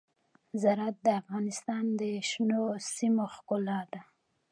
[0.61, 2.61] زراعت د افغانستان د شنو
[2.95, 4.01] سیمو ښکلا ده.